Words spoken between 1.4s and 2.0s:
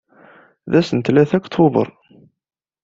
tuber.